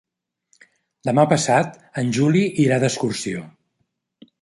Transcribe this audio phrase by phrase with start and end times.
[1.09, 3.49] Demà passat en Juli irà d'excursió.